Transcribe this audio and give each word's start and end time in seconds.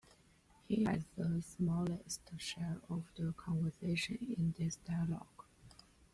He 0.67 0.83
has 0.85 1.03
the 1.15 1.43
smallest 1.43 2.21
share 2.39 2.81
of 2.89 3.03
the 3.15 3.33
conversation 3.37 4.17
in 4.35 4.55
this 4.57 4.77
dialogue. 4.77 5.43